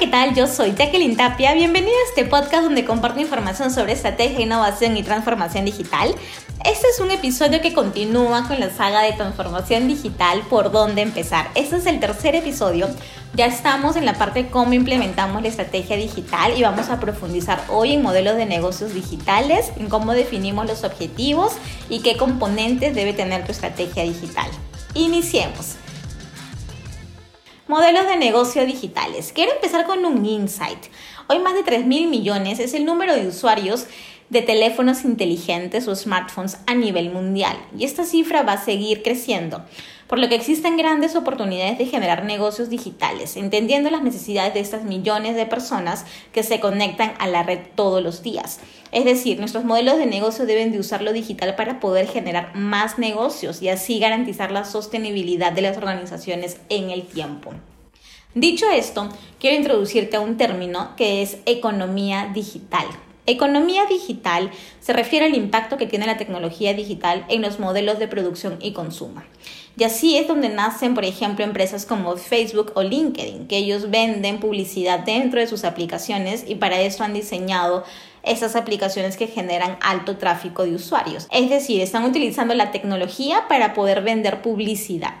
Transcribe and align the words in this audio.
¿qué 0.00 0.06
tal? 0.06 0.34
Yo 0.34 0.46
soy 0.46 0.72
Jacqueline 0.72 1.14
Tapia. 1.14 1.52
Bienvenida 1.52 1.92
a 1.92 2.08
este 2.08 2.24
podcast 2.24 2.62
donde 2.62 2.86
comparto 2.86 3.20
información 3.20 3.70
sobre 3.70 3.92
estrategia, 3.92 4.40
innovación 4.40 4.96
y 4.96 5.02
transformación 5.02 5.66
digital. 5.66 6.14
Este 6.64 6.86
es 6.88 7.00
un 7.00 7.10
episodio 7.10 7.60
que 7.60 7.74
continúa 7.74 8.48
con 8.48 8.58
la 8.58 8.70
saga 8.70 9.02
de 9.02 9.12
transformación 9.12 9.88
digital, 9.88 10.40
por 10.48 10.72
dónde 10.72 11.02
empezar. 11.02 11.50
Este 11.54 11.76
es 11.76 11.84
el 11.84 12.00
tercer 12.00 12.34
episodio. 12.34 12.88
Ya 13.34 13.44
estamos 13.44 13.94
en 13.96 14.06
la 14.06 14.14
parte 14.14 14.44
de 14.44 14.48
cómo 14.48 14.72
implementamos 14.72 15.42
la 15.42 15.48
estrategia 15.48 15.98
digital 15.98 16.54
y 16.56 16.62
vamos 16.62 16.88
a 16.88 16.98
profundizar 16.98 17.62
hoy 17.68 17.92
en 17.92 18.00
modelos 18.00 18.36
de 18.36 18.46
negocios 18.46 18.94
digitales, 18.94 19.70
en 19.76 19.90
cómo 19.90 20.14
definimos 20.14 20.66
los 20.66 20.82
objetivos 20.82 21.52
y 21.90 22.00
qué 22.00 22.16
componentes 22.16 22.94
debe 22.94 23.12
tener 23.12 23.44
tu 23.44 23.52
estrategia 23.52 24.04
digital. 24.04 24.48
Iniciemos. 24.94 25.76
Modelos 27.70 28.08
de 28.08 28.16
negocio 28.16 28.66
digitales. 28.66 29.30
Quiero 29.32 29.52
empezar 29.52 29.86
con 29.86 30.04
un 30.04 30.26
insight. 30.26 30.86
Hoy 31.28 31.38
más 31.38 31.54
de 31.54 31.62
3 31.62 31.86
mil 31.86 32.08
millones 32.08 32.58
es 32.58 32.74
el 32.74 32.84
número 32.84 33.14
de 33.14 33.28
usuarios 33.28 33.86
de 34.30 34.42
teléfonos 34.42 35.04
inteligentes 35.04 35.86
o 35.88 35.94
smartphones 35.94 36.58
a 36.66 36.74
nivel 36.74 37.10
mundial 37.10 37.56
y 37.76 37.84
esta 37.84 38.04
cifra 38.04 38.42
va 38.42 38.54
a 38.54 38.64
seguir 38.64 39.02
creciendo, 39.02 39.64
por 40.06 40.18
lo 40.18 40.28
que 40.28 40.36
existen 40.36 40.76
grandes 40.76 41.14
oportunidades 41.14 41.78
de 41.78 41.86
generar 41.86 42.24
negocios 42.24 42.68
digitales, 42.68 43.36
entendiendo 43.36 43.90
las 43.90 44.02
necesidades 44.02 44.54
de 44.54 44.60
estas 44.60 44.84
millones 44.84 45.36
de 45.36 45.46
personas 45.46 46.04
que 46.32 46.42
se 46.42 46.58
conectan 46.58 47.12
a 47.18 47.26
la 47.26 47.42
red 47.42 47.60
todos 47.74 48.02
los 48.02 48.22
días. 48.22 48.60
Es 48.92 49.04
decir, 49.04 49.38
nuestros 49.38 49.64
modelos 49.64 49.98
de 49.98 50.06
negocio 50.06 50.46
deben 50.46 50.72
de 50.72 50.80
usar 50.80 51.02
lo 51.02 51.12
digital 51.12 51.54
para 51.54 51.78
poder 51.78 52.06
generar 52.08 52.56
más 52.56 52.98
negocios 52.98 53.62
y 53.62 53.68
así 53.68 53.98
garantizar 53.98 54.50
la 54.50 54.64
sostenibilidad 54.64 55.52
de 55.52 55.62
las 55.62 55.76
organizaciones 55.76 56.58
en 56.68 56.90
el 56.90 57.02
tiempo. 57.02 57.52
Dicho 58.34 58.70
esto, 58.70 59.08
quiero 59.40 59.56
introducirte 59.56 60.16
a 60.16 60.20
un 60.20 60.36
término 60.36 60.94
que 60.96 61.22
es 61.22 61.38
economía 61.46 62.30
digital. 62.32 62.86
Economía 63.30 63.86
digital 63.86 64.50
se 64.80 64.92
refiere 64.92 65.26
al 65.26 65.36
impacto 65.36 65.76
que 65.76 65.86
tiene 65.86 66.04
la 66.04 66.16
tecnología 66.16 66.74
digital 66.74 67.24
en 67.28 67.42
los 67.42 67.60
modelos 67.60 68.00
de 68.00 68.08
producción 68.08 68.58
y 68.60 68.72
consumo. 68.72 69.22
Y 69.76 69.84
así 69.84 70.18
es 70.18 70.26
donde 70.26 70.48
nacen, 70.48 70.94
por 70.94 71.04
ejemplo, 71.04 71.44
empresas 71.44 71.86
como 71.86 72.16
Facebook 72.16 72.72
o 72.74 72.82
LinkedIn, 72.82 73.46
que 73.46 73.58
ellos 73.58 73.88
venden 73.88 74.40
publicidad 74.40 74.98
dentro 74.98 75.38
de 75.38 75.46
sus 75.46 75.62
aplicaciones 75.62 76.44
y 76.44 76.56
para 76.56 76.80
eso 76.80 77.04
han 77.04 77.14
diseñado 77.14 77.84
esas 78.24 78.56
aplicaciones 78.56 79.16
que 79.16 79.28
generan 79.28 79.78
alto 79.80 80.16
tráfico 80.16 80.64
de 80.64 80.74
usuarios. 80.74 81.28
Es 81.30 81.50
decir, 81.50 81.80
están 81.80 82.04
utilizando 82.04 82.54
la 82.54 82.72
tecnología 82.72 83.46
para 83.48 83.74
poder 83.74 84.02
vender 84.02 84.42
publicidad. 84.42 85.14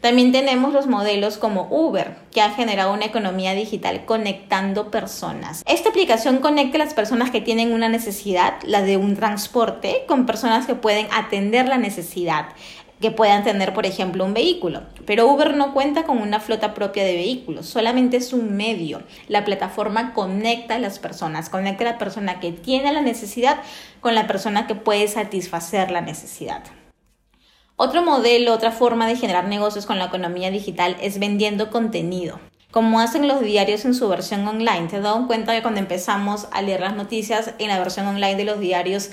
También 0.00 0.32
tenemos 0.32 0.72
los 0.72 0.86
modelos 0.86 1.36
como 1.36 1.68
Uber, 1.70 2.16
que 2.32 2.40
ha 2.40 2.50
generado 2.50 2.94
una 2.94 3.04
economía 3.04 3.54
digital 3.54 4.06
conectando 4.06 4.90
personas. 4.90 5.62
Esta 5.66 5.90
aplicación 5.90 6.38
conecta 6.38 6.76
a 6.76 6.84
las 6.84 6.94
personas 6.94 7.30
que 7.30 7.42
tienen 7.42 7.74
una 7.74 7.90
necesidad, 7.90 8.54
la 8.62 8.80
de 8.80 8.96
un 8.96 9.14
transporte, 9.14 10.04
con 10.08 10.24
personas 10.24 10.66
que 10.66 10.74
pueden 10.74 11.06
atender 11.12 11.68
la 11.68 11.76
necesidad 11.76 12.46
que 13.00 13.10
puedan 13.10 13.44
tener, 13.44 13.72
por 13.72 13.86
ejemplo, 13.86 14.24
un 14.24 14.34
vehículo. 14.34 14.82
Pero 15.06 15.26
Uber 15.26 15.56
no 15.56 15.72
cuenta 15.72 16.04
con 16.04 16.18
una 16.18 16.38
flota 16.38 16.74
propia 16.74 17.02
de 17.02 17.14
vehículos, 17.14 17.66
solamente 17.66 18.18
es 18.18 18.32
un 18.32 18.56
medio. 18.56 19.02
La 19.26 19.44
plataforma 19.44 20.12
conecta 20.12 20.74
a 20.74 20.78
las 20.78 20.98
personas, 20.98 21.48
conecta 21.48 21.84
a 21.84 21.92
la 21.92 21.98
persona 21.98 22.40
que 22.40 22.52
tiene 22.52 22.92
la 22.92 23.00
necesidad 23.00 23.60
con 24.00 24.14
la 24.14 24.26
persona 24.26 24.66
que 24.66 24.74
puede 24.74 25.08
satisfacer 25.08 25.90
la 25.90 26.02
necesidad. 26.02 26.62
Otro 27.82 28.02
modelo, 28.02 28.52
otra 28.52 28.72
forma 28.72 29.06
de 29.06 29.16
generar 29.16 29.48
negocios 29.48 29.86
con 29.86 29.98
la 29.98 30.04
economía 30.04 30.50
digital 30.50 30.98
es 31.00 31.18
vendiendo 31.18 31.70
contenido. 31.70 32.38
Como 32.70 33.00
hacen 33.00 33.26
los 33.26 33.40
diarios 33.40 33.86
en 33.86 33.94
su 33.94 34.06
versión 34.06 34.46
online, 34.46 34.88
te 34.90 35.00
dado 35.00 35.26
cuenta 35.26 35.54
que 35.54 35.62
cuando 35.62 35.80
empezamos 35.80 36.46
a 36.52 36.60
leer 36.60 36.82
las 36.82 36.94
noticias 36.94 37.54
en 37.58 37.68
la 37.68 37.78
versión 37.78 38.06
online 38.06 38.36
de 38.36 38.44
los 38.44 38.60
diarios 38.60 39.08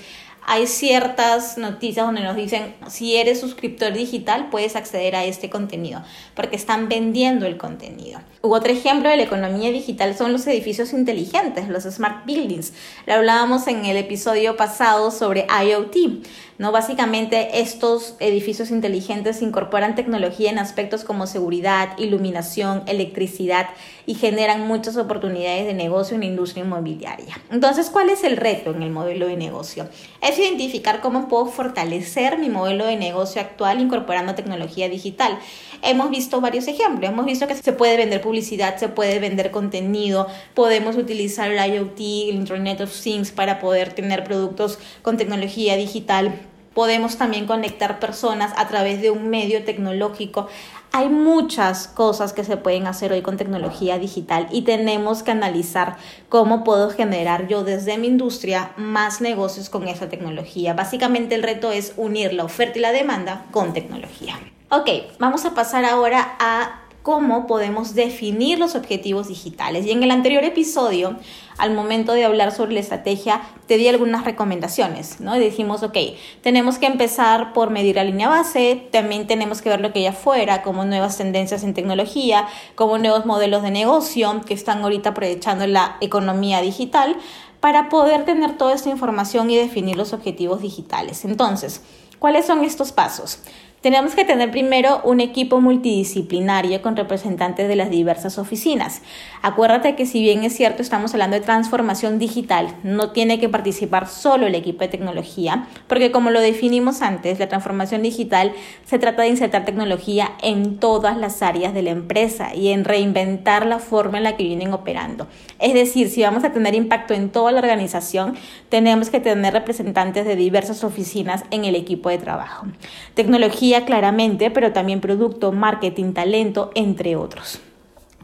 hay 0.50 0.66
ciertas 0.66 1.58
noticias 1.58 2.06
donde 2.06 2.24
nos 2.24 2.38
dicen, 2.38 2.74
si 2.88 3.18
eres 3.18 3.42
suscriptor 3.42 3.92
digital, 3.92 4.48
puedes 4.50 4.78
acceder 4.78 5.14
a 5.18 5.26
este 5.26 5.50
contenido, 5.50 6.02
porque 6.36 6.56
están 6.56 6.88
vendiendo 6.88 7.46
el 7.46 7.58
contenido. 7.58 8.22
otro 8.40 8.72
ejemplo 8.72 9.10
de 9.10 9.18
la 9.18 9.24
economía 9.24 9.72
digital 9.72 10.16
son 10.16 10.32
los 10.32 10.48
edificios 10.48 10.94
inteligentes, 10.94 11.68
los 11.68 11.84
smart 11.84 12.26
buildings. 12.26 12.72
Lo 13.06 13.16
hablábamos 13.16 13.68
en 13.68 13.84
el 13.84 13.98
episodio 13.98 14.56
pasado 14.56 15.12
sobre 15.12 15.48
IoT. 15.48 16.26
¿No? 16.58 16.72
Básicamente 16.72 17.60
estos 17.60 18.16
edificios 18.20 18.72
inteligentes 18.72 19.42
incorporan 19.42 19.96
tecnología 19.96 20.50
en 20.50 20.60
aspectos 20.60 21.04
como 21.04 21.28
seguridad, 21.28 21.98
iluminación, 21.98 22.84
electricidad 22.88 23.70
y 24.06 24.16
generan 24.16 24.68
muchas 24.68 24.98
oportunidades 24.98 25.66
de 25.68 25.74
negocio 25.74 26.16
en 26.16 26.22
la 26.22 26.28
industria 26.28 26.64
inmobiliaria. 26.64 27.40
Entonces, 27.52 27.90
¿cuál 27.90 28.10
es 28.10 28.24
el 28.24 28.38
reto 28.38 28.72
en 28.72 28.82
el 28.82 28.90
modelo 28.90 29.28
de 29.28 29.38
negocio? 29.38 29.88
Es 30.22 30.40
identificar 30.40 31.02
cómo 31.02 31.28
puedo 31.28 31.46
fortalecer 31.46 32.40
mi 32.40 32.50
modelo 32.50 32.86
de 32.86 32.96
negocio 32.96 33.42
actual 33.42 33.80
incorporando 33.80 34.34
tecnología 34.34 34.90
digital. 34.90 35.38
Hemos 35.84 36.10
visto 36.10 36.42
varios 36.42 36.68
ejemplos, 36.68 37.12
hemos 37.12 37.26
visto 37.26 37.48
que 37.48 37.56
se 37.56 37.74
puede 37.74 37.98
vender 37.98 38.22
publicidad, 38.22 38.78
se 38.78 38.90
puede 38.90 39.20
vender 39.20 39.52
contenido, 39.52 40.28
podemos 40.56 40.96
utilizar 40.96 41.52
el 41.52 41.74
IoT, 41.74 42.00
el 42.00 42.36
Internet 42.36 42.82
of 42.82 43.02
Things 43.02 43.32
para 43.32 43.60
poder 43.60 43.94
tener 43.94 44.24
productos 44.24 44.80
con 45.04 45.18
tecnología 45.18 45.76
digital 45.76 46.47
podemos 46.78 47.18
también 47.18 47.48
conectar 47.48 48.00
personas 48.00 48.54
a 48.56 48.68
través 48.68 49.02
de 49.02 49.10
un 49.10 49.32
medio 49.32 49.64
tecnológico. 49.64 50.48
Hay 50.92 51.10
muchas 51.10 51.88
cosas 51.88 52.34
que 52.34 52.44
se 52.44 52.56
pueden 52.56 52.86
hacer 52.86 53.12
hoy 53.12 53.24
con 53.24 53.36
tecnología 53.36 53.98
digital 53.98 54.48
y 54.52 54.62
tenemos 54.62 55.24
que 55.24 55.32
analizar 55.32 55.98
cómo 56.30 56.64
puedo 56.64 56.92
generar 56.92 57.48
yo 57.48 57.64
desde 57.64 57.98
mi 57.98 58.06
industria 58.06 58.74
más 58.78 59.22
negocios 59.22 59.72
con 59.72 59.88
esa 59.88 60.08
tecnología. 60.08 60.76
Básicamente 60.76 61.34
el 61.34 61.42
reto 61.42 61.72
es 61.72 61.94
unir 61.98 62.32
la 62.34 62.44
oferta 62.44 62.78
y 62.78 62.84
la 62.84 62.92
demanda 62.92 63.46
con 63.50 63.74
tecnología. 63.74 64.40
Ok, 64.70 65.18
vamos 65.18 65.46
a 65.46 65.56
pasar 65.56 65.84
ahora 65.84 66.36
a 66.40 66.87
cómo 67.08 67.48
podemos 67.48 67.96
definir 67.96 68.60
los 68.60 68.76
objetivos 68.76 69.30
digitales. 69.30 69.86
Y 69.86 69.92
en 69.92 70.04
el 70.04 70.12
anterior 70.12 70.44
episodio, 70.44 71.16
al 71.58 71.74
momento 71.74 72.12
de 72.12 72.26
hablar 72.26 72.52
sobre 72.52 72.74
la 72.74 72.82
estrategia, 72.82 73.44
te 73.66 73.78
di 73.78 73.88
algunas 73.88 74.26
recomendaciones, 74.26 75.22
¿no? 75.22 75.38
Y 75.38 75.40
dijimos, 75.40 75.84
ok, 75.84 75.98
tenemos 76.42 76.80
que 76.80 76.86
empezar 76.86 77.54
por 77.54 77.70
medir 77.70 77.96
la 77.96 78.04
línea 78.04 78.28
base, 78.28 78.90
también 78.92 79.26
tenemos 79.26 79.62
que 79.62 79.70
ver 79.70 79.80
lo 79.80 79.94
que 79.94 80.00
hay 80.00 80.08
afuera, 80.08 80.64
como 80.64 80.84
nuevas 80.84 81.18
tendencias 81.18 81.64
en 81.64 81.74
tecnología, 81.74 82.46
como 82.76 82.98
nuevos 82.98 83.26
modelos 83.26 83.64
de 83.64 83.72
negocio 83.72 84.42
que 84.46 84.54
están 84.54 84.82
ahorita 84.82 85.12
aprovechando 85.12 85.66
la 85.66 85.96
economía 86.02 86.60
digital 86.60 87.16
para 87.62 87.88
poder 87.88 88.26
tener 88.26 88.58
toda 88.58 88.74
esta 88.74 88.90
información 88.90 89.50
y 89.50 89.56
definir 89.56 89.96
los 89.96 90.12
objetivos 90.12 90.62
digitales. 90.62 91.24
Entonces, 91.24 91.80
¿cuáles 92.20 92.46
son 92.46 92.66
estos 92.66 92.92
pasos? 92.92 93.40
Tenemos 93.82 94.16
que 94.16 94.26
tener 94.26 94.50
primero 94.50 95.02
un 95.04 95.20
equipo 95.20 95.62
multidisciplinario 95.62 96.82
con 96.82 96.96
representantes 96.96 97.68
de 97.68 97.76
las 97.76 97.92
diversas 97.92 98.40
oficinas. 98.40 99.04
Acuérdate 99.44 99.96
que 99.96 100.08
si 100.08 100.20
bien 100.24 100.44
es 100.44 100.56
cierto 100.56 100.82
estamos 100.82 101.14
hablando 101.14 101.36
de 101.36 101.46
transformación 101.46 102.18
digital, 102.18 102.76
no 102.82 103.12
tiene 103.12 103.40
que 103.40 103.50
participar 103.50 104.08
solo 104.08 104.48
el 104.48 104.56
equipo 104.56 104.80
de 104.80 104.88
tecnología, 104.88 105.68
porque 105.86 106.12
como 106.12 106.32
lo 106.32 106.42
definimos 106.42 107.04
antes, 107.04 107.38
la 107.38 107.50
transformación 107.50 108.02
digital 108.02 108.52
se 108.84 108.98
trata 108.98 109.22
de 109.22 109.30
insertar 109.30 109.64
tecnología 109.64 110.32
en 110.42 110.80
todas 110.80 111.16
las 111.16 111.44
áreas 111.44 111.76
de 111.76 111.84
la 111.84 111.92
empresa 111.92 112.56
y 112.56 112.70
en 112.70 112.84
reinventar 112.84 113.68
la 113.68 113.78
forma 113.78 114.18
en 114.18 114.24
la 114.24 114.36
que 114.38 114.44
vienen 114.44 114.74
operando. 114.74 115.28
Es 115.60 115.76
decir, 115.76 116.10
si 116.10 116.24
vamos 116.24 116.44
a 116.44 116.52
tener 116.52 116.74
impacto 116.74 117.14
en 117.14 117.30
toda 117.30 117.52
la 117.52 117.60
organización, 117.60 118.38
tenemos 118.70 119.12
que 119.12 119.20
tener 119.20 119.54
representantes 119.54 120.26
de 120.26 120.36
diversas 120.36 120.84
oficinas 120.84 121.44
en 121.52 121.64
el 121.64 121.76
equipo 121.76 122.10
de 122.10 122.18
trabajo. 122.18 122.66
Tecnología 123.14 123.67
claramente, 123.86 124.52
pero 124.52 124.74
también 124.74 125.02
producto, 125.02 125.52
marketing, 125.52 126.14
talento, 126.14 126.72
entre 126.76 127.16
otros. 127.16 127.60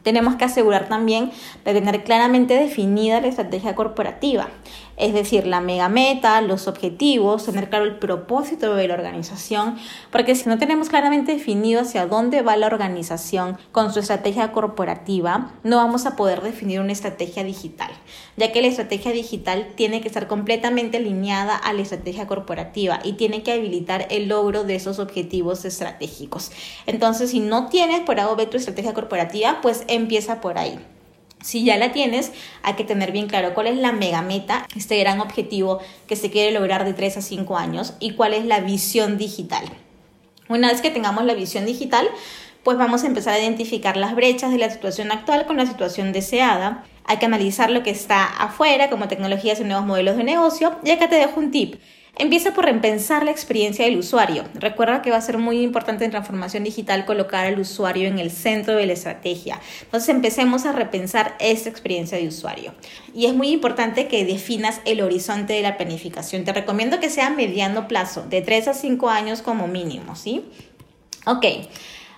Tenemos 0.03 0.35
que 0.35 0.45
asegurar 0.45 0.89
también 0.89 1.31
de 1.63 1.73
tener 1.73 2.03
claramente 2.03 2.55
definida 2.55 3.21
la 3.21 3.27
estrategia 3.27 3.73
corporativa 3.73 4.49
es 4.97 5.13
decir, 5.13 5.47
la 5.47 5.59
mega 5.59 5.89
meta, 5.89 6.39
los 6.41 6.67
objetivos, 6.67 7.45
tener 7.45 7.69
claro 7.69 7.85
el 7.85 7.97
propósito 7.97 8.75
de 8.75 8.87
la 8.87 8.93
organización, 8.93 9.77
porque 10.11 10.35
si 10.35 10.47
no 10.47 10.59
tenemos 10.59 10.89
claramente 10.89 11.33
definido 11.33 11.81
hacia 11.81 12.05
dónde 12.05 12.43
va 12.43 12.55
la 12.55 12.67
organización 12.67 13.57
con 13.71 13.91
su 13.91 13.99
estrategia 13.99 14.51
corporativa, 14.51 15.51
no 15.63 15.77
vamos 15.77 16.05
a 16.05 16.15
poder 16.15 16.41
definir 16.41 16.79
una 16.79 16.91
estrategia 16.91 17.43
digital, 17.43 17.89
ya 18.37 18.51
que 18.51 18.61
la 18.61 18.67
estrategia 18.67 19.11
digital 19.11 19.69
tiene 19.75 20.01
que 20.01 20.07
estar 20.07 20.27
completamente 20.27 20.97
alineada 20.97 21.55
a 21.55 21.73
la 21.73 21.81
estrategia 21.81 22.27
corporativa 22.27 22.99
y 23.03 23.13
tiene 23.13 23.41
que 23.41 23.53
habilitar 23.53 24.07
el 24.11 24.27
logro 24.27 24.63
de 24.63 24.75
esos 24.75 24.99
objetivos 24.99 25.65
estratégicos. 25.65 26.51
Entonces, 26.85 27.31
si 27.31 27.39
no 27.39 27.69
tienes 27.69 28.01
por 28.01 28.19
algo 28.19 28.35
tu 28.47 28.57
estrategia 28.57 28.93
corporativa, 28.93 29.59
pues 29.61 29.83
empieza 29.87 30.41
por 30.41 30.57
ahí. 30.57 30.79
Si 31.43 31.65
ya 31.65 31.77
la 31.77 31.91
tienes, 31.91 32.31
hay 32.63 32.75
que 32.75 32.85
tener 32.85 33.11
bien 33.11 33.27
claro 33.27 33.53
cuál 33.53 33.67
es 33.67 33.77
la 33.77 33.91
mega 33.91 34.21
meta, 34.21 34.65
este 34.77 34.97
gran 34.97 35.19
objetivo 35.19 35.79
que 36.07 36.15
se 36.15 36.31
quiere 36.31 36.51
lograr 36.51 36.85
de 36.85 36.93
3 36.93 37.17
a 37.17 37.21
5 37.21 37.57
años 37.57 37.95
y 37.99 38.11
cuál 38.11 38.33
es 38.33 38.45
la 38.45 38.61
visión 38.61 39.17
digital. 39.17 39.65
Una 40.47 40.69
vez 40.71 40.81
que 40.81 40.89
tengamos 40.89 41.25
la 41.25 41.33
visión 41.33 41.65
digital, 41.65 42.07
pues 42.63 42.77
vamos 42.77 43.03
a 43.03 43.07
empezar 43.07 43.33
a 43.33 43.39
identificar 43.39 43.97
las 43.97 44.15
brechas 44.15 44.51
de 44.51 44.57
la 44.57 44.69
situación 44.69 45.11
actual 45.11 45.45
con 45.45 45.57
la 45.57 45.65
situación 45.65 46.13
deseada. 46.13 46.85
Hay 47.03 47.17
que 47.17 47.25
analizar 47.25 47.69
lo 47.69 47.83
que 47.83 47.89
está 47.89 48.23
afuera, 48.23 48.89
como 48.89 49.09
tecnologías 49.09 49.59
y 49.59 49.65
nuevos 49.65 49.85
modelos 49.85 50.15
de 50.15 50.23
negocio. 50.23 50.77
Y 50.85 50.91
acá 50.91 51.09
te 51.09 51.15
dejo 51.15 51.41
un 51.41 51.51
tip. 51.51 51.75
Empieza 52.15 52.53
por 52.53 52.65
repensar 52.65 53.25
la 53.25 53.31
experiencia 53.31 53.85
del 53.85 53.97
usuario. 53.97 54.43
Recuerda 54.53 55.01
que 55.01 55.09
va 55.09 55.17
a 55.17 55.21
ser 55.21 55.39
muy 55.39 55.61
importante 55.61 56.05
en 56.05 56.11
transformación 56.11 56.63
digital 56.63 57.05
colocar 57.05 57.45
al 57.45 57.59
usuario 57.59 58.07
en 58.07 58.19
el 58.19 58.29
centro 58.29 58.75
de 58.75 58.85
la 58.85 58.93
estrategia. 58.93 59.59
Entonces 59.81 60.09
empecemos 60.09 60.65
a 60.65 60.73
repensar 60.73 61.35
esta 61.39 61.69
experiencia 61.69 62.19
de 62.19 62.27
usuario. 62.27 62.75
Y 63.15 63.25
es 63.25 63.33
muy 63.33 63.49
importante 63.49 64.07
que 64.07 64.25
definas 64.25 64.79
el 64.85 65.01
horizonte 65.01 65.53
de 65.53 65.63
la 65.63 65.75
planificación. 65.75 66.43
Te 66.43 66.53
recomiendo 66.53 66.99
que 66.99 67.09
sea 67.09 67.27
a 67.27 67.29
mediano 67.31 67.87
plazo, 67.87 68.23
de 68.29 68.41
3 68.41 68.67
a 68.67 68.73
5 68.75 69.09
años 69.09 69.41
como 69.41 69.67
mínimo, 69.67 70.15
¿sí? 70.15 70.45
Ok. 71.25 71.45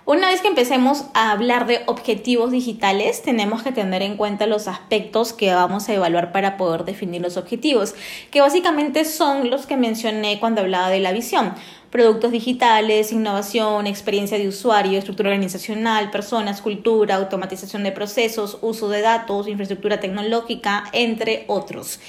Una 0.08 0.30
vez 0.30 0.42
que 0.42 0.48
empecemos 0.48 1.06
a 1.16 1.32
hablar 1.32 1.66
de 1.66 1.82
objetivos 1.88 2.52
digitales, 2.52 3.24
tenemos 3.24 3.64
que 3.64 3.72
tener 3.72 4.04
en 4.04 4.18
cuenta 4.18 4.46
los 4.46 4.68
aspectos 4.68 5.34
que 5.34 5.52
vamos 5.52 5.90
a 5.90 5.96
evaluar 5.96 6.32
para 6.32 6.58
poder 6.58 6.86
definir 6.86 7.24
los 7.24 7.38
objetivos, 7.38 7.96
que 8.30 8.40
básicamente 8.40 9.04
son 9.04 9.50
los 9.50 9.66
que 9.66 9.78
mencioné 9.78 10.40
cuando 10.40 10.62
hablaba 10.62 10.92
de 10.92 11.00
la 11.00 11.12
visión. 11.12 11.56
Productos 11.90 12.32
digitales, 12.32 13.12
innovación, 13.12 13.88
experiencia 13.88 14.38
de 14.38 14.48
usuario, 14.48 15.00
estructura 15.00 15.30
organizacional, 15.30 16.12
personas, 16.12 16.62
cultura, 16.62 17.16
automatización 17.16 17.82
de 17.82 17.92
procesos, 17.92 18.60
uso 18.62 18.90
de 18.90 19.02
datos, 19.02 19.48
infraestructura 19.48 20.00
tecnológica, 20.00 20.84
entre 20.94 21.46
otros. 21.48 22.00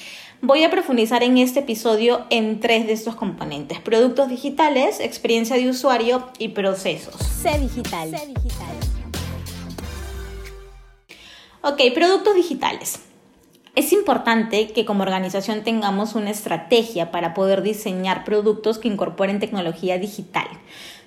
Voy 0.43 0.65
a 0.65 0.71
profundizar 0.71 1.23
en 1.23 1.39
este 1.39 1.61
episodio 1.61 2.27
en 2.29 2.61
tres 2.61 2.87
de 2.87 2.93
estos 2.93 3.17
componentes, 3.17 3.81
productos 3.81 4.29
digitales, 4.29 5.01
experiencia 5.01 5.57
de 5.57 5.71
usuario 5.71 6.29
y 6.39 6.49
procesos. 6.49 7.15
C 7.17 7.59
digital. 7.59 8.11
digital. 8.11 8.77
Ok, 11.63 11.81
productos 11.95 12.35
digitales. 12.35 13.06
Es 13.77 13.93
importante 13.93 14.69
que 14.69 14.87
como 14.87 15.03
organización 15.03 15.63
tengamos 15.63 16.15
una 16.15 16.31
estrategia 16.31 17.11
para 17.11 17.35
poder 17.35 17.61
diseñar 17.61 18.25
productos 18.25 18.79
que 18.79 18.89
incorporen 18.89 19.39
tecnología 19.39 19.99
digital, 19.99 20.47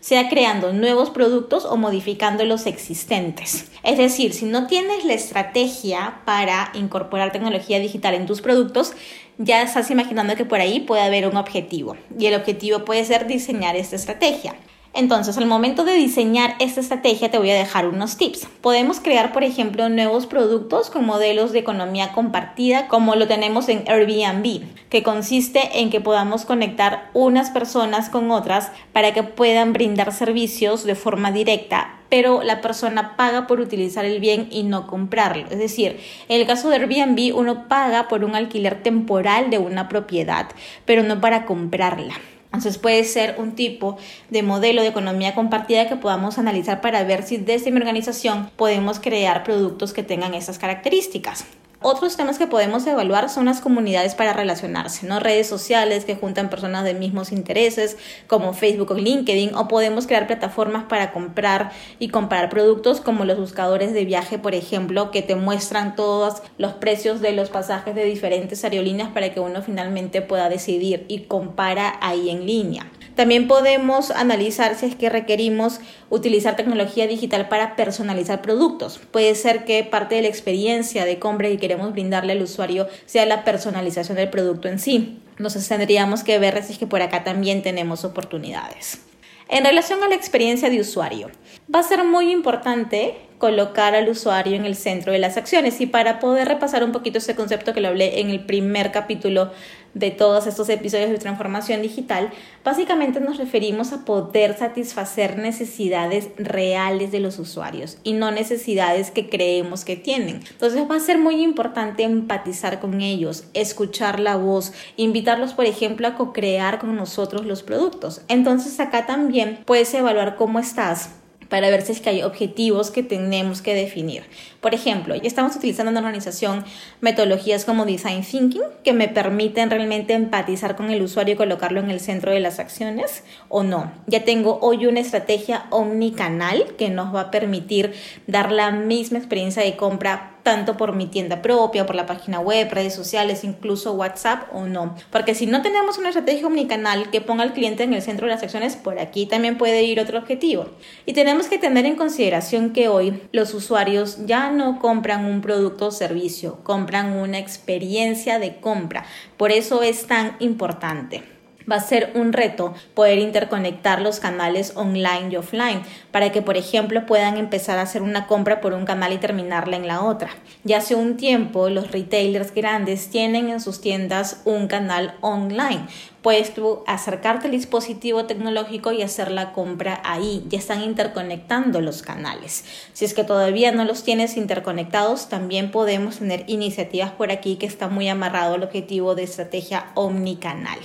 sea 0.01 0.29
creando 0.29 0.71
nuevos 0.71 1.09
productos 1.09 1.65
o 1.65 1.77
modificando 1.77 2.45
los 2.45 2.67
existentes. 2.67 3.71
Es 3.81 3.97
decir, 3.97 4.33
si 4.33 4.45
no 4.45 4.67
tienes 4.67 5.03
la 5.03 5.13
estrategia 5.13 6.19
para 6.25 6.69
incorporar 6.75 7.31
tecnología 7.31 7.79
digital 7.79 8.13
en 8.13 8.27
tus 8.27 8.39
productos, 8.41 8.93
ya 9.39 9.63
estás 9.63 9.89
imaginando 9.89 10.35
que 10.35 10.45
por 10.45 10.59
ahí 10.59 10.81
puede 10.81 11.01
haber 11.01 11.27
un 11.27 11.37
objetivo 11.37 11.97
y 12.19 12.27
el 12.27 12.35
objetivo 12.35 12.85
puede 12.85 13.03
ser 13.03 13.25
diseñar 13.25 13.77
esta 13.77 13.95
estrategia. 13.95 14.53
Entonces, 14.93 15.37
al 15.37 15.45
momento 15.45 15.83
de 15.83 15.93
diseñar 15.93 16.55
esta 16.59 16.81
estrategia 16.81 17.29
te 17.29 17.37
voy 17.37 17.51
a 17.51 17.55
dejar 17.55 17.87
unos 17.87 18.17
tips. 18.17 18.47
Podemos 18.61 18.99
crear, 18.99 19.31
por 19.31 19.43
ejemplo, 19.43 19.87
nuevos 19.87 20.25
productos 20.25 20.89
con 20.89 21.05
modelos 21.05 21.51
de 21.51 21.59
economía 21.59 22.11
compartida, 22.11 22.87
como 22.87 23.15
lo 23.15 23.27
tenemos 23.27 23.69
en 23.69 23.83
Airbnb, 23.87 24.63
que 24.89 25.03
consiste 25.03 25.79
en 25.79 25.89
que 25.89 26.01
podamos 26.01 26.45
conectar 26.45 27.11
unas 27.13 27.51
personas 27.51 28.09
con 28.09 28.31
otras 28.31 28.71
para 28.91 29.13
que 29.13 29.23
puedan 29.23 29.73
brindar 29.73 30.11
servicios 30.11 30.83
de 30.83 30.95
forma 30.95 31.31
directa 31.31 31.95
pero 32.09 32.41
la 32.41 32.59
persona 32.59 33.15
paga 33.15 33.45
por 33.45 33.59
utilizar 33.59 34.03
el 34.03 34.19
bien 34.19 34.47
y 34.49 34.63
no 34.63 34.87
comprarlo. 34.87 35.45
Es 35.51 35.59
decir, 35.59 35.99
en 36.27 36.41
el 36.41 36.47
caso 36.47 36.69
de 36.69 36.77
Airbnb 36.77 37.37
uno 37.37 37.67
paga 37.67 38.07
por 38.07 38.23
un 38.23 38.35
alquiler 38.35 38.81
temporal 38.81 39.51
de 39.51 39.59
una 39.59 39.87
propiedad, 39.87 40.47
pero 40.85 41.03
no 41.03 41.21
para 41.21 41.45
comprarla. 41.45 42.15
Entonces 42.51 42.79
puede 42.79 43.03
ser 43.03 43.35
un 43.37 43.53
tipo 43.53 43.97
de 44.29 44.41
modelo 44.41 44.81
de 44.81 44.87
economía 44.87 45.35
compartida 45.35 45.87
que 45.87 45.95
podamos 45.95 46.39
analizar 46.39 46.81
para 46.81 47.03
ver 47.03 47.23
si 47.23 47.37
desde 47.37 47.71
mi 47.71 47.77
organización 47.77 48.49
podemos 48.55 48.99
crear 48.99 49.43
productos 49.43 49.93
que 49.93 50.03
tengan 50.03 50.33
esas 50.33 50.57
características. 50.57 51.45
Otros 51.81 52.17
temas 52.17 52.37
que 52.37 52.45
podemos 52.45 52.85
evaluar 52.87 53.29
son 53.29 53.45
las 53.45 53.61
comunidades 53.61 54.13
para 54.13 54.33
relacionarse, 54.33 55.07
¿no? 55.07 55.21
Redes 55.21 55.47
sociales 55.47 56.03
que 56.03 56.17
juntan 56.17 56.49
personas 56.49 56.83
de 56.83 56.93
mismos 56.93 57.31
intereses, 57.31 57.95
como 58.27 58.51
Facebook 58.51 58.91
o 58.91 58.95
LinkedIn, 58.95 59.55
o 59.55 59.69
podemos 59.69 60.05
crear 60.05 60.27
plataformas 60.27 60.83
para 60.89 61.13
comprar 61.13 61.71
y 61.97 62.09
comparar 62.09 62.49
productos, 62.49 62.99
como 62.99 63.23
los 63.23 63.39
buscadores 63.39 63.93
de 63.93 64.03
viaje, 64.03 64.37
por 64.37 64.55
ejemplo, 64.55 65.09
que 65.09 65.21
te 65.21 65.35
muestran 65.35 65.95
todos 65.95 66.41
los 66.57 66.73
precios 66.73 67.21
de 67.21 67.31
los 67.31 67.49
pasajes 67.49 67.95
de 67.95 68.03
diferentes 68.03 68.61
aerolíneas 68.65 69.11
para 69.11 69.33
que 69.33 69.39
uno 69.39 69.61
finalmente 69.61 70.21
pueda 70.21 70.49
decidir 70.49 71.05
y 71.07 71.19
compara 71.27 71.97
ahí 72.01 72.29
en 72.29 72.45
línea. 72.45 72.91
También 73.19 73.49
podemos 73.49 74.11
analizar 74.11 74.75
si 74.75 74.85
es 74.85 74.95
que 74.95 75.09
requerimos 75.09 75.81
utilizar 76.09 76.55
tecnología 76.55 77.05
digital 77.05 77.49
para 77.49 77.75
personalizar 77.75 78.41
productos. 78.41 78.97
Puede 79.11 79.35
ser 79.35 79.65
que 79.65 79.83
parte 79.83 80.15
de 80.15 80.21
la 80.21 80.29
experiencia 80.29 81.03
de 81.03 81.19
compra 81.19 81.49
que 81.49 81.57
queremos 81.57 81.91
brindarle 81.91 82.31
al 82.31 82.41
usuario 82.41 82.87
sea 83.05 83.25
la 83.25 83.43
personalización 83.43 84.15
del 84.15 84.29
producto 84.29 84.69
en 84.69 84.79
sí. 84.79 85.19
Entonces 85.31 85.67
tendríamos 85.67 86.23
que 86.23 86.39
ver 86.39 86.63
si 86.63 86.71
es 86.71 86.79
que 86.79 86.87
por 86.87 87.01
acá 87.01 87.25
también 87.25 87.61
tenemos 87.61 88.05
oportunidades. 88.05 89.01
En 89.49 89.65
relación 89.65 90.01
a 90.01 90.07
la 90.07 90.15
experiencia 90.15 90.69
de 90.69 90.79
usuario, 90.79 91.29
va 91.73 91.79
a 91.79 91.83
ser 91.83 92.05
muy 92.05 92.31
importante 92.31 93.17
colocar 93.39 93.95
al 93.95 94.07
usuario 94.07 94.55
en 94.55 94.65
el 94.65 94.75
centro 94.75 95.11
de 95.11 95.17
las 95.17 95.37
acciones. 95.37 95.81
Y 95.81 95.87
para 95.87 96.19
poder 96.19 96.47
repasar 96.47 96.83
un 96.83 96.91
poquito 96.91 97.17
ese 97.17 97.35
concepto 97.35 97.73
que 97.73 97.81
lo 97.81 97.87
hablé 97.87 98.19
en 98.19 98.29
el 98.29 98.45
primer 98.45 98.91
capítulo 98.91 99.51
de 99.93 100.11
todos 100.11 100.47
estos 100.47 100.69
episodios 100.69 101.09
de 101.09 101.17
transformación 101.17 101.81
digital, 101.81 102.31
básicamente 102.63 103.19
nos 103.19 103.37
referimos 103.37 103.91
a 103.93 104.05
poder 104.05 104.57
satisfacer 104.57 105.37
necesidades 105.37 106.29
reales 106.37 107.11
de 107.11 107.19
los 107.19 107.39
usuarios 107.39 107.97
y 108.03 108.13
no 108.13 108.31
necesidades 108.31 109.11
que 109.11 109.29
creemos 109.29 109.85
que 109.85 109.95
tienen. 109.95 110.41
Entonces 110.51 110.83
va 110.89 110.95
a 110.95 110.99
ser 110.99 111.17
muy 111.17 111.41
importante 111.41 112.03
empatizar 112.03 112.79
con 112.79 113.01
ellos, 113.01 113.45
escuchar 113.53 114.19
la 114.19 114.35
voz, 114.35 114.73
invitarlos, 114.95 115.53
por 115.53 115.65
ejemplo, 115.65 116.07
a 116.07 116.15
co-crear 116.15 116.79
con 116.79 116.95
nosotros 116.95 117.45
los 117.45 117.63
productos. 117.63 118.21
Entonces 118.27 118.79
acá 118.79 119.05
también 119.05 119.59
puedes 119.65 119.93
evaluar 119.93 120.35
cómo 120.35 120.59
estás 120.59 121.11
para 121.49 121.69
ver 121.69 121.81
si 121.81 121.91
es 121.91 122.01
que 122.01 122.09
hay 122.09 122.23
objetivos 122.23 122.91
que 122.91 123.03
tenemos 123.03 123.61
que 123.61 123.73
definir. 123.73 124.23
Por 124.61 124.73
ejemplo, 124.73 125.15
ya 125.15 125.27
estamos 125.27 125.55
utilizando 125.55 125.89
en 125.89 125.95
la 125.95 126.01
organización 126.01 126.63
metodologías 127.01 127.65
como 127.65 127.85
Design 127.85 128.23
Thinking 128.23 128.61
que 128.83 128.93
me 128.93 129.07
permiten 129.07 129.69
realmente 129.69 130.13
empatizar 130.13 130.75
con 130.75 130.91
el 130.91 131.01
usuario 131.01 131.33
y 131.33 131.37
colocarlo 131.37 131.79
en 131.79 131.89
el 131.89 131.99
centro 131.99 132.31
de 132.31 132.39
las 132.39 132.59
acciones 132.59 133.23
o 133.49 133.63
no. 133.63 133.91
Ya 134.07 134.23
tengo 134.23 134.59
hoy 134.61 134.85
una 134.85 134.99
estrategia 134.99 135.65
omnicanal 135.71 136.75
que 136.77 136.89
nos 136.89 137.13
va 137.13 137.21
a 137.21 137.31
permitir 137.31 137.93
dar 138.27 138.51
la 138.51 138.71
misma 138.71 139.17
experiencia 139.17 139.63
de 139.63 139.75
compra 139.75 140.38
tanto 140.49 140.77
por 140.77 140.95
mi 140.95 141.05
tienda 141.05 141.43
propia, 141.43 141.85
por 141.85 141.95
la 141.95 142.07
página 142.07 142.39
web, 142.39 142.71
redes 142.71 142.95
sociales, 142.95 143.43
incluso 143.43 143.93
WhatsApp 143.93 144.47
o 144.51 144.65
no. 144.65 144.95
Porque 145.11 145.35
si 145.35 145.45
no 145.45 145.61
tenemos 145.61 145.99
una 145.99 146.09
estrategia 146.09 146.47
omnicanal 146.47 147.11
que 147.11 147.21
ponga 147.21 147.43
al 147.43 147.53
cliente 147.53 147.83
en 147.83 147.93
el 147.93 148.01
centro 148.01 148.25
de 148.25 148.33
las 148.33 148.41
acciones, 148.41 148.75
por 148.75 148.97
aquí 148.97 149.27
también 149.27 149.59
puede 149.59 149.83
ir 149.83 149.99
otro 149.99 150.17
objetivo. 150.17 150.65
Y 151.05 151.13
tenemos 151.13 151.45
que 151.45 151.59
tener 151.59 151.85
en 151.85 151.95
consideración 151.95 152.73
que 152.73 152.87
hoy 152.87 153.21
los 153.31 153.53
usuarios 153.53 154.25
ya 154.25 154.49
no 154.49 154.79
compran 154.79 155.25
un 155.25 155.41
producto 155.41 155.85
o 155.85 155.91
servicio, 155.91 156.63
compran 156.63 157.15
una 157.15 157.37
experiencia 157.37 158.39
de 158.39 158.59
compra. 158.59 159.05
Por 159.37 159.51
eso 159.51 159.83
es 159.83 160.07
tan 160.07 160.35
importante 160.39 161.38
va 161.69 161.77
a 161.77 161.81
ser 161.81 162.11
un 162.15 162.33
reto 162.33 162.73
poder 162.93 163.19
interconectar 163.19 164.01
los 164.01 164.19
canales 164.19 164.73
online 164.75 165.29
y 165.31 165.35
offline 165.35 165.81
para 166.11 166.31
que, 166.31 166.41
por 166.41 166.57
ejemplo, 166.57 167.05
puedan 167.05 167.37
empezar 167.37 167.79
a 167.79 167.83
hacer 167.83 168.01
una 168.01 168.27
compra 168.27 168.61
por 168.61 168.73
un 168.73 168.85
canal 168.85 169.13
y 169.13 169.17
terminarla 169.17 169.77
en 169.77 169.87
la 169.87 170.03
otra. 170.03 170.29
Ya 170.63 170.77
hace 170.77 170.95
un 170.95 171.17
tiempo 171.17 171.69
los 171.69 171.91
retailers 171.91 172.53
grandes 172.53 173.09
tienen 173.09 173.49
en 173.49 173.61
sus 173.61 173.81
tiendas 173.81 174.41
un 174.45 174.67
canal 174.67 175.15
online. 175.21 175.87
Puedes 176.21 176.51
acercarte 176.85 177.45
al 177.45 177.51
dispositivo 177.51 178.25
tecnológico 178.25 178.91
y 178.91 179.01
hacer 179.01 179.31
la 179.31 179.53
compra 179.53 180.01
ahí. 180.03 180.43
Ya 180.49 180.59
están 180.59 180.81
interconectando 180.83 181.79
los 181.79 182.01
canales. 182.01 182.65
Si 182.91 183.05
es 183.05 183.13
que 183.13 183.23
todavía 183.23 183.71
no 183.71 183.85
los 183.85 184.03
tienes 184.03 184.35
interconectados, 184.35 185.29
también 185.29 185.71
podemos 185.71 186.17
tener 186.17 186.43
iniciativas 186.47 187.11
por 187.11 187.31
aquí 187.31 187.55
que 187.55 187.67
está 187.67 187.87
muy 187.87 188.09
amarrado 188.09 188.55
al 188.55 188.63
objetivo 188.63 189.15
de 189.15 189.23
estrategia 189.23 189.91
omnicanal. 189.95 190.79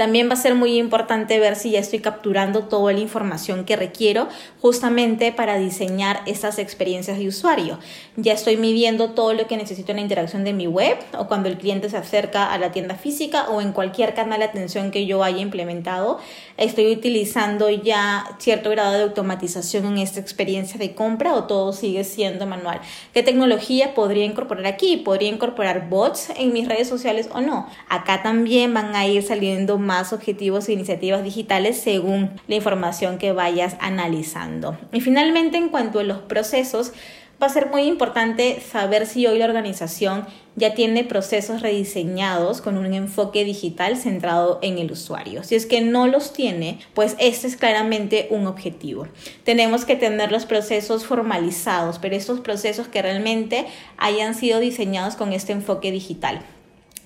También 0.00 0.30
va 0.30 0.32
a 0.32 0.36
ser 0.36 0.54
muy 0.54 0.78
importante 0.78 1.38
ver 1.38 1.56
si 1.56 1.72
ya 1.72 1.78
estoy 1.78 1.98
capturando 1.98 2.60
toda 2.60 2.90
la 2.94 3.00
información 3.00 3.66
que 3.66 3.76
requiero 3.76 4.28
justamente 4.62 5.30
para 5.30 5.58
diseñar 5.58 6.22
estas 6.24 6.58
experiencias 6.58 7.18
de 7.18 7.28
usuario. 7.28 7.78
Ya 8.16 8.32
estoy 8.32 8.56
midiendo 8.56 9.10
todo 9.10 9.34
lo 9.34 9.46
que 9.46 9.58
necesito 9.58 9.92
en 9.92 9.96
la 9.96 10.02
interacción 10.02 10.42
de 10.42 10.54
mi 10.54 10.66
web 10.66 10.96
o 11.18 11.26
cuando 11.26 11.50
el 11.50 11.58
cliente 11.58 11.90
se 11.90 11.98
acerca 11.98 12.50
a 12.50 12.56
la 12.56 12.72
tienda 12.72 12.94
física 12.94 13.50
o 13.50 13.60
en 13.60 13.72
cualquier 13.72 14.14
canal 14.14 14.38
de 14.38 14.46
atención 14.46 14.90
que 14.90 15.04
yo 15.04 15.22
haya 15.22 15.40
implementado. 15.40 16.18
Estoy 16.56 16.90
utilizando 16.90 17.68
ya 17.68 18.24
cierto 18.38 18.70
grado 18.70 18.94
de 18.94 19.02
automatización 19.02 19.84
en 19.84 19.98
esta 19.98 20.18
experiencia 20.18 20.78
de 20.78 20.94
compra 20.94 21.34
o 21.34 21.44
todo 21.44 21.74
sigue 21.74 22.04
siendo 22.04 22.46
manual. 22.46 22.80
¿Qué 23.12 23.22
tecnología 23.22 23.92
podría 23.92 24.24
incorporar 24.24 24.64
aquí? 24.64 24.96
¿Podría 24.96 25.28
incorporar 25.28 25.90
bots 25.90 26.30
en 26.38 26.54
mis 26.54 26.66
redes 26.66 26.88
sociales 26.88 27.28
o 27.34 27.42
no? 27.42 27.66
Acá 27.90 28.22
también 28.22 28.72
van 28.72 28.96
a 28.96 29.06
ir 29.06 29.22
saliendo 29.22 29.76
más 29.90 30.12
objetivos 30.12 30.68
e 30.68 30.72
iniciativas 30.72 31.24
digitales 31.24 31.80
según 31.80 32.30
la 32.46 32.54
información 32.54 33.18
que 33.18 33.32
vayas 33.32 33.74
analizando. 33.80 34.78
Y 34.92 35.00
finalmente, 35.00 35.58
en 35.58 35.68
cuanto 35.68 35.98
a 35.98 36.04
los 36.04 36.18
procesos, 36.18 36.92
va 37.42 37.48
a 37.48 37.50
ser 37.50 37.70
muy 37.70 37.82
importante 37.82 38.60
saber 38.60 39.04
si 39.04 39.26
hoy 39.26 39.38
la 39.38 39.46
organización 39.46 40.26
ya 40.54 40.74
tiene 40.74 41.02
procesos 41.02 41.60
rediseñados 41.60 42.60
con 42.60 42.78
un 42.78 42.94
enfoque 42.94 43.44
digital 43.44 43.96
centrado 43.96 44.60
en 44.62 44.78
el 44.78 44.92
usuario. 44.92 45.42
Si 45.42 45.56
es 45.56 45.66
que 45.66 45.80
no 45.80 46.06
los 46.06 46.32
tiene, 46.32 46.78
pues 46.94 47.16
este 47.18 47.48
es 47.48 47.56
claramente 47.56 48.28
un 48.30 48.46
objetivo. 48.46 49.08
Tenemos 49.42 49.84
que 49.84 49.96
tener 49.96 50.30
los 50.30 50.46
procesos 50.46 51.04
formalizados, 51.04 51.98
pero 51.98 52.14
estos 52.14 52.38
procesos 52.38 52.86
que 52.86 53.02
realmente 53.02 53.66
hayan 53.96 54.36
sido 54.36 54.60
diseñados 54.60 55.16
con 55.16 55.32
este 55.32 55.50
enfoque 55.50 55.90
digital. 55.90 56.42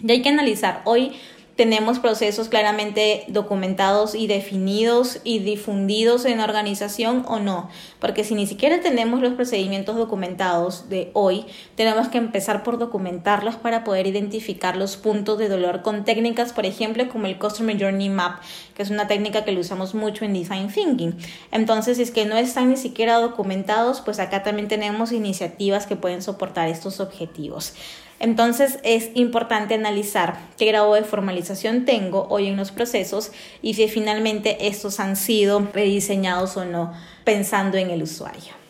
Y 0.06 0.10
hay 0.10 0.20
que 0.20 0.28
analizar 0.28 0.82
hoy 0.84 1.12
tenemos 1.56 2.00
procesos 2.00 2.48
claramente 2.48 3.24
documentados 3.28 4.14
y 4.14 4.26
definidos 4.26 5.20
y 5.22 5.38
difundidos 5.38 6.24
en 6.24 6.38
la 6.38 6.44
organización 6.44 7.24
o 7.28 7.38
no. 7.38 7.70
Porque 8.00 8.24
si 8.24 8.34
ni 8.34 8.46
siquiera 8.46 8.80
tenemos 8.80 9.20
los 9.20 9.34
procedimientos 9.34 9.96
documentados 9.96 10.88
de 10.88 11.10
hoy, 11.12 11.46
tenemos 11.76 12.08
que 12.08 12.18
empezar 12.18 12.64
por 12.64 12.78
documentarlos 12.78 13.54
para 13.54 13.84
poder 13.84 14.08
identificar 14.08 14.76
los 14.76 14.96
puntos 14.96 15.38
de 15.38 15.48
dolor 15.48 15.82
con 15.82 16.04
técnicas, 16.04 16.52
por 16.52 16.66
ejemplo, 16.66 17.08
como 17.08 17.26
el 17.26 17.38
Customer 17.38 17.80
Journey 17.80 18.08
Map, 18.08 18.40
que 18.74 18.82
es 18.82 18.90
una 18.90 19.06
técnica 19.06 19.44
que 19.44 19.52
lo 19.52 19.60
usamos 19.60 19.94
mucho 19.94 20.24
en 20.24 20.32
Design 20.32 20.68
Thinking. 20.68 21.16
Entonces, 21.52 21.98
si 21.98 22.02
es 22.02 22.10
que 22.10 22.24
no 22.24 22.36
están 22.36 22.70
ni 22.70 22.76
siquiera 22.76 23.18
documentados, 23.18 24.00
pues 24.00 24.18
acá 24.18 24.42
también 24.42 24.66
tenemos 24.66 25.12
iniciativas 25.12 25.86
que 25.86 25.94
pueden 25.94 26.20
soportar 26.20 26.68
estos 26.68 26.98
objetivos. 26.98 27.74
Entonces 28.20 28.78
es 28.84 29.10
importante 29.14 29.74
analizar 29.74 30.38
qué 30.56 30.66
grado 30.66 30.94
de 30.94 31.02
formalización 31.02 31.84
tengo 31.84 32.26
hoy 32.30 32.46
en 32.46 32.56
los 32.56 32.72
procesos 32.72 33.32
y 33.60 33.74
si 33.74 33.88
finalmente 33.88 34.66
estos 34.66 35.00
han 35.00 35.16
sido 35.16 35.68
rediseñados 35.72 36.56
o 36.56 36.64
no 36.64 36.92
pensando 37.24 37.76
en 37.76 37.90
el 37.90 38.02
usuario. 38.02 38.63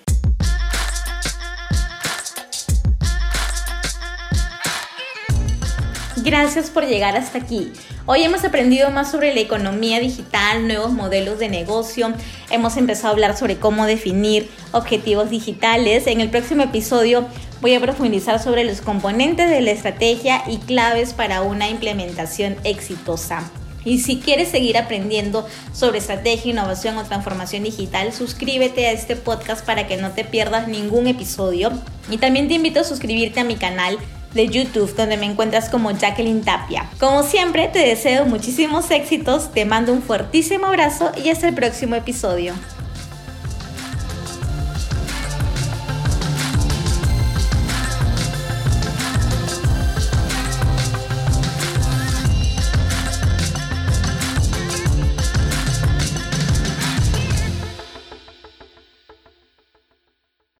Gracias 6.24 6.70
por 6.70 6.86
llegar 6.86 7.18
hasta 7.18 7.36
aquí. 7.36 7.70
Hoy 8.06 8.22
hemos 8.22 8.42
aprendido 8.44 8.90
más 8.90 9.10
sobre 9.10 9.34
la 9.34 9.40
economía 9.40 10.00
digital, 10.00 10.66
nuevos 10.66 10.90
modelos 10.92 11.38
de 11.38 11.50
negocio, 11.50 12.14
hemos 12.50 12.78
empezado 12.78 13.08
a 13.08 13.10
hablar 13.10 13.36
sobre 13.36 13.58
cómo 13.58 13.84
definir 13.84 14.48
objetivos 14.72 15.28
digitales. 15.28 16.06
En 16.06 16.22
el 16.22 16.30
próximo 16.30 16.62
episodio 16.62 17.26
voy 17.60 17.74
a 17.74 17.80
profundizar 17.80 18.42
sobre 18.42 18.64
los 18.64 18.80
componentes 18.80 19.50
de 19.50 19.60
la 19.60 19.72
estrategia 19.72 20.42
y 20.48 20.56
claves 20.56 21.12
para 21.12 21.42
una 21.42 21.68
implementación 21.68 22.56
exitosa. 22.64 23.50
Y 23.84 23.98
si 23.98 24.18
quieres 24.18 24.48
seguir 24.48 24.78
aprendiendo 24.78 25.46
sobre 25.74 25.98
estrategia, 25.98 26.52
innovación 26.52 26.96
o 26.96 27.04
transformación 27.04 27.64
digital, 27.64 28.14
suscríbete 28.14 28.86
a 28.86 28.92
este 28.92 29.14
podcast 29.14 29.62
para 29.66 29.86
que 29.86 29.98
no 29.98 30.12
te 30.12 30.24
pierdas 30.24 30.68
ningún 30.68 31.06
episodio. 31.06 31.70
Y 32.10 32.16
también 32.16 32.48
te 32.48 32.54
invito 32.54 32.80
a 32.80 32.84
suscribirte 32.84 33.40
a 33.40 33.44
mi 33.44 33.56
canal 33.56 33.98
de 34.34 34.48
YouTube, 34.48 34.94
donde 34.96 35.16
me 35.16 35.26
encuentras 35.26 35.70
como 35.70 35.90
Jacqueline 35.90 36.42
Tapia. 36.42 36.90
Como 36.98 37.22
siempre, 37.22 37.68
te 37.68 37.78
deseo 37.78 38.26
muchísimos 38.26 38.90
éxitos, 38.90 39.52
te 39.52 39.64
mando 39.64 39.92
un 39.92 40.02
fuertísimo 40.02 40.66
abrazo 40.66 41.12
y 41.22 41.30
hasta 41.30 41.48
el 41.48 41.54
próximo 41.54 41.94
episodio. 41.94 42.54